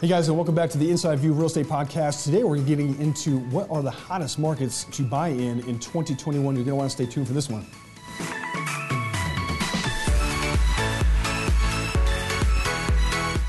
[0.00, 2.24] Hey guys, and welcome back to the Inside View Real Estate Podcast.
[2.24, 6.42] Today we're getting into what are the hottest markets to buy in in 2021.
[6.42, 7.66] You're going to want to stay tuned for this one.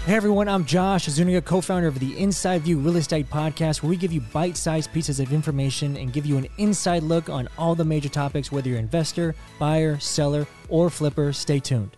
[0.06, 3.96] Hey everyone, I'm Josh Zuniga, co-founder of the Inside View Real Estate Podcast, where we
[3.96, 7.86] give you bite-sized pieces of information and give you an inside look on all the
[7.86, 11.32] major topics, whether you're investor, buyer, seller, or flipper.
[11.32, 11.96] Stay tuned.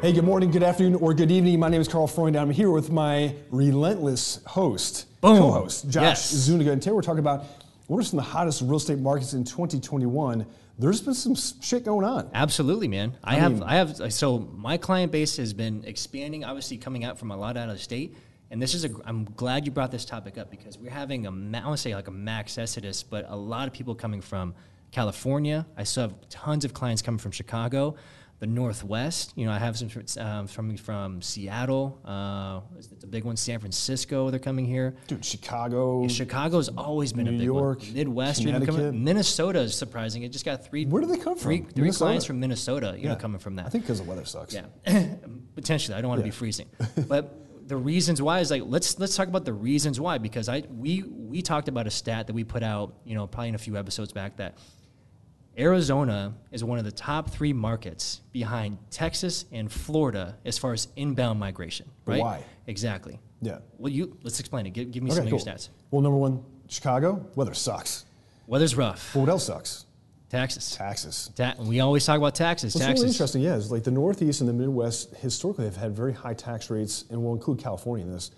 [0.00, 1.58] Hey, good morning, good afternoon, or good evening.
[1.58, 2.36] My name is Carl Freund.
[2.36, 5.38] I'm here with my relentless host, Boom.
[5.38, 6.30] co-host, Josh Yes.
[6.30, 6.70] Zuniga.
[6.70, 7.44] And today we're talking about
[7.88, 10.46] what are some of the hottest real estate markets in 2021.
[10.78, 12.30] There's been some shit going on.
[12.32, 13.16] Absolutely, man.
[13.24, 14.12] I, I have, mean- I have.
[14.12, 17.74] So my client base has been expanding, obviously coming out from a lot out of
[17.76, 18.16] the state.
[18.52, 18.90] And this is a.
[19.04, 21.30] I'm glad you brought this topic up because we're having a.
[21.30, 21.32] I
[21.66, 24.54] want to say like a max exodus, but a lot of people coming from
[24.92, 25.66] California.
[25.76, 27.96] I still have tons of clients coming from Chicago,
[28.40, 29.32] the Northwest.
[29.36, 29.88] You know, I have some
[30.18, 32.00] um, from from Seattle.
[32.04, 33.36] Uh, is it the big one?
[33.36, 34.30] San Francisco.
[34.30, 34.94] They're coming here.
[35.08, 36.06] Dude, Chicago.
[36.08, 37.94] Chicago's always been a big York, one.
[37.94, 38.94] Midwest, Connecticut.
[38.94, 40.22] Minnesota is surprising.
[40.22, 40.86] It just got three.
[40.86, 41.70] Where do they come Three, from?
[41.70, 42.04] three Minnesota?
[42.04, 42.94] clients from Minnesota.
[42.96, 43.18] You know, Yeah.
[43.18, 43.66] coming from that.
[43.66, 44.54] I think because the weather sucks.
[44.54, 44.66] Yeah,
[45.54, 45.96] potentially.
[45.96, 46.30] I don't want to Yeah.
[46.32, 46.68] be freezing,
[47.08, 50.62] but the reasons why is like let's let's talk about the reasons why because I
[50.70, 53.58] we we talked about a stat that we put out you know probably in a
[53.58, 54.56] few episodes back that
[55.58, 60.88] Arizona is one of the top three markets behind Texas and Florida as far as
[60.96, 61.90] inbound migration.
[62.06, 62.20] Right?
[62.20, 62.44] Why?
[62.66, 63.18] Exactly.
[63.42, 63.58] Yeah.
[63.76, 64.70] Well, you let's explain it.
[64.70, 65.38] Give, give me Okay, some cool.
[65.40, 65.68] of your stats.
[65.90, 68.04] Well, number one, Chicago, weather sucks.
[68.46, 69.10] Weather's rough.
[69.12, 69.84] But what else sucks?
[70.28, 70.70] Taxes.
[70.76, 71.30] Taxes.
[71.34, 72.74] Ta- we always talk about taxes.
[72.74, 73.02] What's taxes.
[73.02, 76.34] really interesting, yeah, is like the Northeast and the Midwest historically have had very high
[76.34, 78.30] tax rates, and we'll include California in this.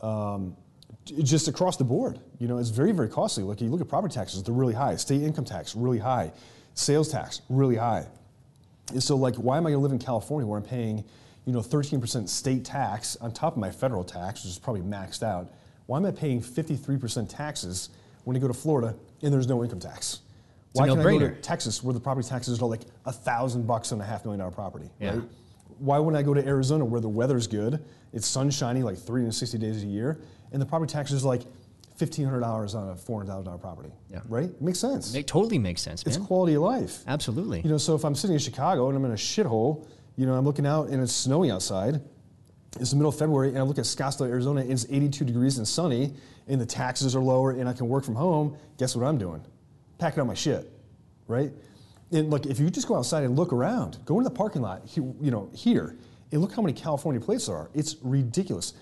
[0.00, 0.56] Um,
[1.04, 3.44] just across the board, you know, it's very, very costly.
[3.44, 4.96] Like you look at property taxes, they're really high.
[4.96, 6.32] State income tax, really high.
[6.74, 8.06] Sales tax, really high.
[8.90, 11.04] And so, like, why am I going to live in California where I'm paying,
[11.46, 15.22] you know, 13% state tax on top of my federal tax, which is probably maxed
[15.22, 15.50] out?
[15.86, 17.90] Why am I paying 53% taxes
[18.24, 20.20] when I go to Florida and there's no income tax?
[20.72, 21.30] Why can't I go to.
[21.36, 24.50] Texas where the property taxes are like a thousand bucks on a half million dollar
[24.50, 24.90] property?
[24.98, 25.10] Yeah.
[25.10, 25.22] Right?
[25.78, 29.82] Why wouldn't I go to Arizona where the weather's good, it's sunshiny like 360 days
[29.82, 30.20] a year,
[30.52, 31.42] and the property tax is like
[31.98, 33.90] $1,500 on a $400,000 property?
[34.10, 34.20] Yeah.
[34.28, 34.50] Right?
[34.60, 35.12] Makes sense.
[35.12, 37.04] Make, totally makes sense, it's quality of life.
[37.06, 37.60] Absolutely.
[37.60, 40.34] You know, so if I'm sitting in Chicago and I'm in a shithole, you know,
[40.34, 42.00] I'm looking out and it's snowing outside.
[42.80, 45.58] It's the middle of February, and I look at Scottsdale, Arizona, and it's 82 degrees
[45.58, 46.12] and sunny,
[46.48, 48.56] and the taxes are lower, and I can work from home.
[48.78, 49.44] Guess what I'm doing?
[49.98, 50.72] Packing up my shit,
[51.28, 51.52] right?
[52.10, 54.82] And look, if you just go outside and look around, go into the parking lot,
[54.96, 55.96] you know, here,
[56.32, 57.70] and look how many California plates there are.
[57.74, 58.72] It's ridiculous.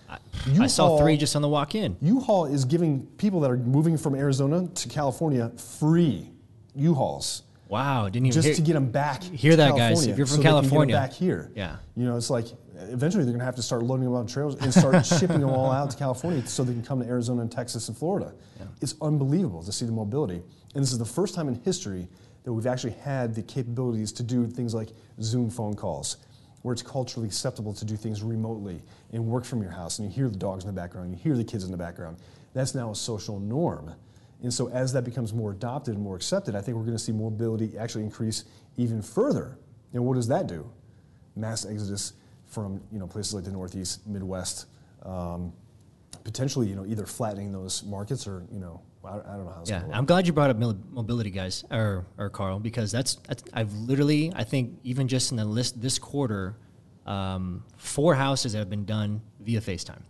[0.59, 1.97] I saw three just on the walk in.
[2.01, 6.31] U-Haul is giving people that are moving from Arizona to California free
[6.75, 9.23] U-Hauls Wow, didn't even just hear, to get them back.
[9.23, 9.79] hear that, guys.
[10.05, 10.95] California If you're from so they can get 'em California.
[10.95, 11.51] back here.
[11.57, 11.77] Yeah.
[11.97, 12.49] You know, it's like
[12.91, 15.49] eventually they're going to have to start loading them on trailers and start shipping them
[15.49, 18.35] all out to California so they can come to Arizona and Texas and Florida.
[18.83, 20.43] It's unbelievable to see the mobility.
[20.75, 22.09] And this is the first time in history
[22.45, 24.91] that we've actually had the capabilities to do things like
[25.23, 26.19] Zoom phone calls,
[26.63, 30.15] where it's culturally acceptable to do things remotely and work from your house, and you
[30.15, 32.17] hear the dogs in the background, you hear the kids in the background.
[32.55, 33.95] That's now a social norm.
[34.43, 37.03] And so as that becomes more adopted and more accepted, I think we're going to
[37.03, 38.45] see mobility actually increase
[38.77, 39.57] even further.
[39.93, 40.71] And what does that do?
[41.37, 42.15] Mass exodus
[42.47, 44.67] from you know places like the Northeast, Midwest,
[45.05, 45.53] um,
[46.25, 49.61] potentially you know either flattening those markets or you know I, I don't know how
[49.63, 52.93] it's Yeah, going to I'm glad you brought up mobility, guys, or or Carl, because
[52.93, 56.57] that's, that's I've literally I think even just in the list this quarter,
[57.05, 60.03] um, four houses that have been done via FaceTime,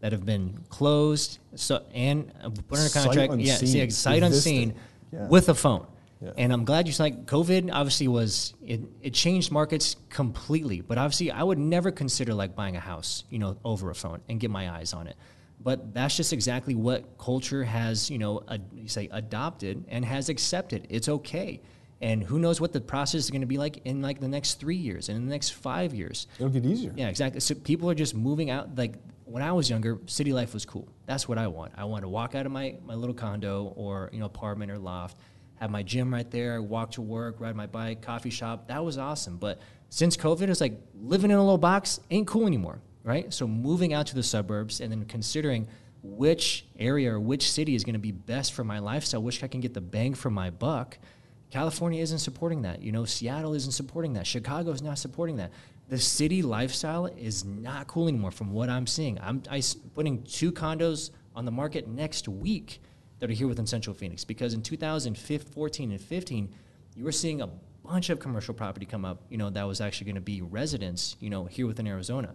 [0.00, 3.68] that have been closed, so and uh, put under contract, yeah, unseen.
[3.68, 4.74] see, sight unseen.
[5.12, 5.28] Yeah.
[5.28, 5.86] with a phone.
[6.20, 6.32] Yeah.
[6.38, 10.98] And I'm glad you said like COVID obviously was it, it changed markets completely, but
[10.98, 14.40] obviously I would never consider like buying a house, you know, over a phone and
[14.40, 15.16] get my eyes on it.
[15.60, 20.28] But that's just exactly what culture has, you know, ad, you say adopted and has
[20.28, 20.86] accepted.
[20.90, 21.62] It's okay.
[22.02, 24.60] And who knows what the process is going to be like in like the next
[24.60, 26.26] three years and in the next five years.
[26.38, 26.92] It'll get easier.
[26.94, 27.40] Yeah, exactly.
[27.40, 28.76] So people are just moving out.
[28.76, 30.86] Like when I was younger, city life was cool.
[31.06, 31.72] That's what I want.
[31.76, 34.78] I want to walk out of my, my little condo or you know apartment or
[34.78, 35.16] loft,
[35.56, 38.68] have my gym right there, walk to work, ride my bike, coffee shop.
[38.68, 39.38] That was awesome.
[39.38, 43.32] But since COVID, it's like living in a little box ain't cool anymore, right?
[43.32, 45.68] So moving out to the suburbs and then considering
[46.02, 49.46] which area or which city is going to be best for my lifestyle, which I
[49.46, 50.98] can get the bang for my buck.
[51.50, 52.82] California isn't supporting that.
[52.82, 54.26] You know, Seattle isn't supporting that.
[54.26, 55.52] Chicago is not supporting that.
[55.88, 59.20] The city lifestyle is not cool anymore from what I'm seeing.
[59.20, 59.62] I'm I
[59.94, 62.80] putting two condos on the market next week
[63.20, 66.54] that are here within Central Phoenix because in 2014 and 15,
[66.96, 67.48] you were seeing a
[67.84, 71.16] bunch of commercial property come up, you know, that was actually going to be residents,
[71.20, 72.34] you know, here within Arizona,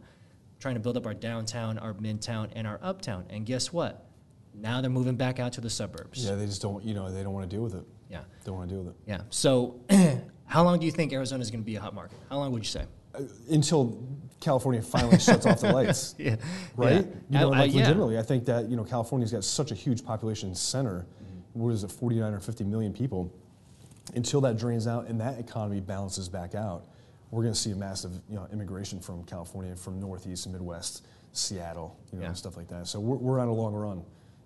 [0.59, 3.25] trying to build up our downtown, our midtown, and our uptown.
[3.29, 4.05] And guess what?
[4.53, 6.23] Now they're moving back out to the suburbs.
[6.25, 6.83] Yeah, they just don't.
[6.83, 7.83] You know, they don't want to deal with it.
[8.09, 8.21] Yeah.
[8.21, 9.21] They don't want to deal with it Yeah.
[9.29, 9.79] So,
[10.45, 12.17] how long do you think Arizona is going to be a hot market?
[12.29, 12.85] How long would you say?
[13.13, 13.21] Uh,
[13.51, 14.03] until
[14.39, 16.15] California finally shuts off the lights.
[16.17, 16.35] Yeah.
[16.75, 17.05] right?
[17.29, 17.39] Yeah.
[17.41, 17.79] You know, I- I- like yeah.
[17.81, 21.05] legitimately, I think that you know California's got such a huge population center.
[21.23, 21.59] Mm-hmm.
[21.61, 23.31] What is it, 49 or 50 million people?
[24.15, 26.85] Until that drains out and that economy balances back out,
[27.31, 31.05] we're going to see a massive you know immigration from California, from Northeast and Midwest,
[31.31, 32.29] Seattle, you know, Yeah.
[32.29, 32.87] and stuff like that.
[32.87, 34.03] So we're, we're on a long run.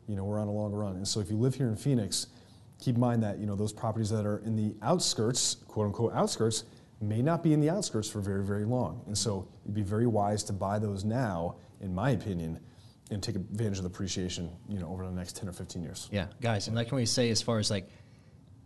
[0.08, 0.98] You know, we're on a long run.
[0.98, 2.28] And so if you live here in Phoenix,
[2.80, 6.14] keep in mind that you know those properties that are in the outskirts, quote unquote
[6.14, 6.66] outskirts,
[7.00, 9.02] may not be in the outskirts for very, very long.
[9.08, 12.60] And so it'd be very wise to buy those now, in my opinion,
[13.12, 16.10] and take advantage of the appreciation, you know, over the next 10 or 15 years.
[16.12, 17.88] Yeah, guys, and like when we say, as far as like,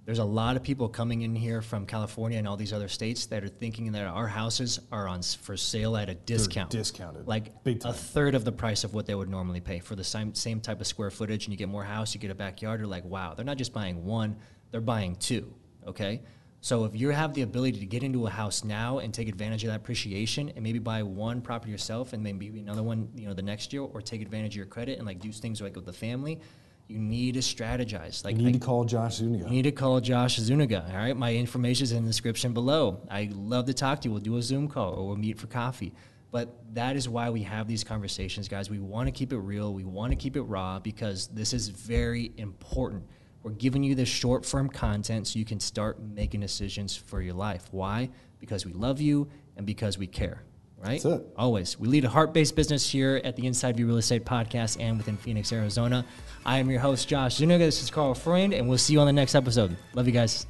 [0.07, 3.25] there's a lot of people coming in here from California and all these other states
[3.25, 7.27] that are thinking that our houses are on for sale at a discount, discounted.
[7.27, 10.33] like a third of the price of what they would normally pay for the same
[10.33, 12.79] same type of square footage, and you get more house, you get a backyard.
[12.79, 14.37] You're like, wow, they're not just buying one,
[14.71, 15.53] they're buying two.
[15.85, 16.21] Okay,
[16.61, 19.65] so if you have the ability to get into a house now and take advantage
[19.65, 23.33] of that appreciation, and maybe buy one property yourself, and maybe another one, you know,
[23.33, 25.85] the next year, or take advantage of your credit and like do things like with
[25.85, 26.39] the family.
[26.87, 28.23] You need to strategize.
[28.23, 29.43] Like You need I- to call Josh Zuniga.
[29.45, 30.85] you need to call Josh Zuniga.
[30.89, 33.01] All right, my information is in the description below.
[33.09, 34.13] I love to talk to you.
[34.13, 35.93] We'll do a Zoom call or we'll meet for coffee.
[36.31, 38.69] But that is why we have these conversations, guys.
[38.69, 39.73] We want to keep it real.
[39.73, 43.03] We want to keep it raw because this is very important.
[43.43, 47.33] We're giving you this short form content so you can start making decisions for your
[47.33, 47.67] life.
[47.71, 48.09] Why?
[48.39, 50.43] Because we love you and because we care.
[50.77, 51.01] Right?
[51.01, 51.27] That's it.
[51.35, 51.79] Always.
[51.79, 54.97] We lead a heart based business here at the Inside View Real Estate Podcast and
[54.97, 56.05] within Phoenix, Arizona.
[56.45, 57.65] I am your host, Josh Zuniga.
[57.65, 59.75] This is Carl Freund, and we'll see you on the next episode.
[59.95, 60.45] Love you guys.